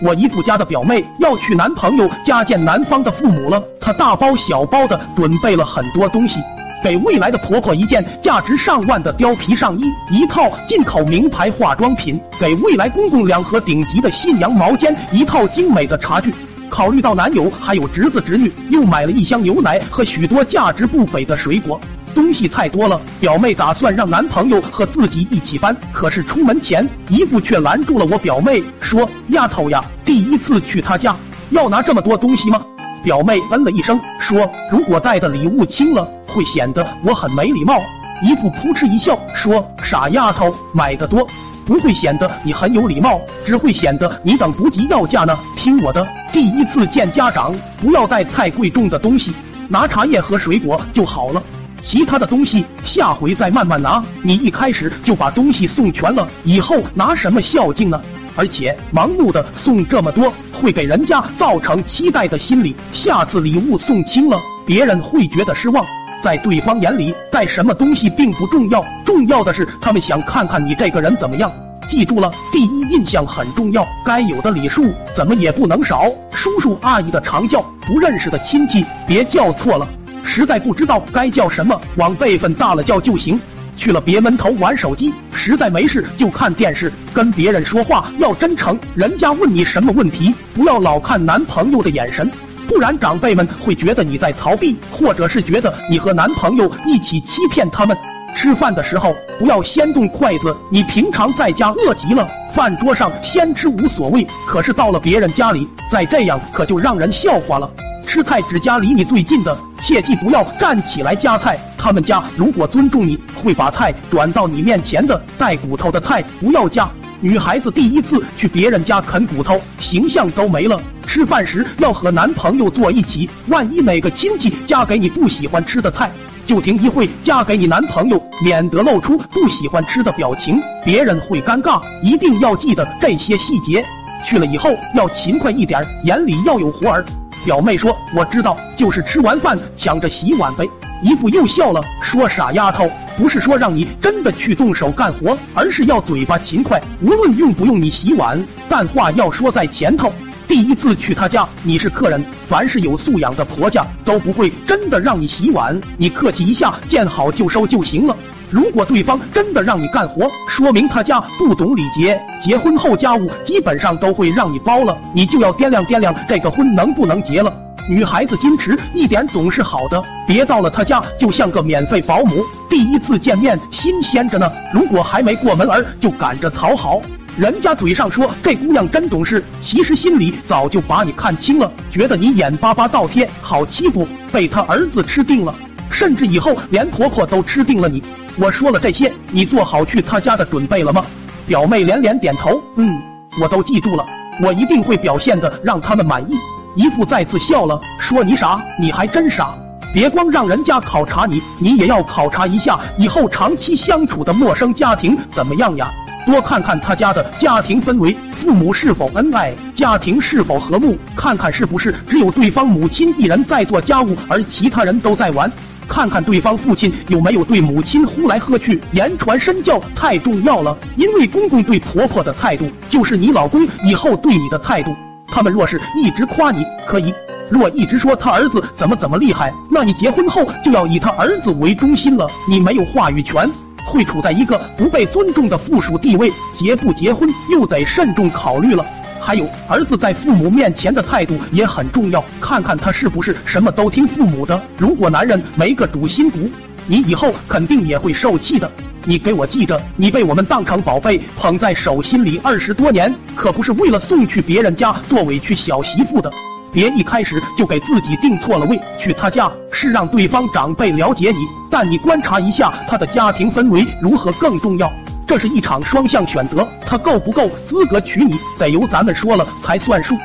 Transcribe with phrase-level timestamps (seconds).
[0.00, 6.36] 我姨父家的表妹要去男朋友家见男方的父母了，她大包小包的准备了很多东西，
[6.84, 16.32] 给未来的婆婆一件价值上万的貂皮上衣，一套进口名牌化妆品，给未来公公两盒顶级的信阳毛尖，一套精美的茶具。
[16.70, 21.80] 考虑到男友还有侄子侄女，又买了一箱牛奶和许多价值不菲的水果。
[22.08, 31.14] 东西太多了，表妹打算让男朋友和自己一起搬，可是出门前，姨父却拦住了我表妹，说：“丫头呀，第一次去他家，
[31.50, 32.64] 要拿这么多东西吗？”
[33.04, 37.80] 表妹嗯了一声，说：“如果带的礼物轻了，会显得我很没礼貌。”
[38.20, 41.24] 姨父扑哧一笑，说：“傻丫头，买的多
[41.64, 45.38] 不会显得你很有礼貌，只会显得你等不及要嫁呢。
[45.56, 49.32] 听我的，第一次见家长，不要带太贵重的东西，
[49.68, 51.40] 拿茶叶和水果就好了。”
[51.88, 54.04] 其他的东西下回再慢慢拿。
[54.22, 57.98] 你一开始就把东西送全了，以后拿什么孝敬呢？
[58.36, 62.76] 而且盲目的送这么多，会给人家造成期待的心理。
[62.92, 65.82] 下次礼物送轻了，别人会觉得失望。
[66.22, 71.50] 在对方眼里，带什么东西并不重要，重要的是他们想看看你这个人怎么样。
[71.88, 76.04] 记住了，第一印象很重要，该有的礼数怎么也不能少。
[76.32, 79.88] 叔叔阿姨的常叫，不认识的亲戚别叫错了。
[80.28, 83.40] 实在不知道该叫什么，往辈分大了叫就行。
[83.76, 86.92] 去了别闷头玩手机，实在没事就看电视。
[87.14, 92.30] 跟别人说话要真诚，人家问你什么问题，不要老看男朋友的眼神，
[92.66, 97.96] 不然长辈们会觉得你在逃避，或者是觉得你和男朋友一起欺骗他们。
[98.36, 107.70] 吃饭的时候不要先动筷子，你平常在家饿极了，饭桌上先吃无所谓，可是到了别人家里再这样，可就让人笑话了。
[108.08, 111.58] 吃菜只夹离你最近的，切记不要站起来夹菜。
[111.76, 115.22] 他们家如果尊重你，会把菜转到你面前的。
[115.36, 116.88] 带骨头的菜不要夹。
[117.20, 120.80] 女孩子第一次去别人家啃骨头，形象都没了。
[121.06, 126.10] 吃饭时要和男朋友坐一起，万一哪个亲戚夹给你不喜欢吃的菜，
[126.46, 131.82] 就停一会夹给你男朋友，免得露出不喜欢吃的表情，别人会尴尬。
[132.02, 133.84] 一定要记得这些细节。
[134.26, 137.04] 去了以后要勤快一点，眼里要有活儿。
[137.44, 140.64] 表妹说：“我知道，就是吃完饭抢着洗碗呗。”
[141.02, 150.12] 姨父又笑了，说：“傻丫头，不是说让你真的去动手干活，而是要嘴巴勤快，无论用不用你洗碗，但话要说在前头。
[150.48, 158.16] 第一次去他家，你是客人，凡是有素养的婆家都不会真的让你洗碗，你客气一下，见好就收就行了。
[158.50, 167.52] 如果对方真的让你干活，说明他家不懂礼节，结婚后家务基本上都会让你包了，你就要掂量掂量这个婚能不能结了。”
[167.90, 172.44] 女孩子矜持一点总是好的，别到了他家就像个免费保姆。
[172.68, 177.00] 第一次见面新鲜着呢，如果还没过门儿就赶着讨好，
[177.38, 185.54] 人家嘴上说这姑娘真懂事，其实心里早就把你看清了，觉得你眼巴巴倒贴，好欺负，被他儿子吃定了，
[185.90, 188.02] 甚至以后连婆婆都吃定了你。
[188.36, 191.04] 我说了这些，你做好去他家的准备了吗？
[191.46, 193.00] 表妹连连点头，嗯，
[193.40, 194.04] 我都记住了，
[194.42, 196.36] 我一定会表现的让他们满意。
[196.76, 199.54] 姨父再次笑了，说：“你傻，你还真傻！
[199.92, 205.90] 别光让人家考察你，你也要考察一下以后长期相处的陌生家庭怎么样呀？
[206.26, 215.50] 多看看他家的家庭氛围，父母是否恩爱，家庭是否和睦，看看是不是只有对方母亲一人在做家务，而其他人都在玩。
[215.88, 220.76] 看看对方父亲有没有对母亲呼来喝去，言传身教太重要了。
[220.96, 224.94] 因为公公对婆婆的态度，就是你老公以后对你的态度。”
[225.30, 227.12] 他们若是一直夸你可以，
[227.50, 233.50] 若一直说他儿子怎么怎么厉害，那你结婚后就要以他儿子为中心了，你没有话语权，
[233.86, 236.32] 会处在一个不被尊重的附属地位。
[236.58, 238.84] 结不结婚又得慎重考虑了。
[239.28, 244.58] 还有，儿子在父母面前的态度也很重要，看看他是不是什么都听父母的。
[244.78, 246.50] 如果男人没个主心骨，
[246.86, 248.72] 你以后肯定也会受气的。
[249.04, 256.32] 你给我记着，你被我们当成宝贝捧在手心里二十多年，可不是为了送去别人家做委屈小媳妇的。
[256.72, 261.36] 别一开始就给自己定错了位，去他家是让对方长辈了解你，
[261.70, 264.90] 但你观察一下他的家庭氛围如何更重要。
[265.28, 270.16] 这是一场双向选择，他够不够资格娶你，得由咱们说了才算数。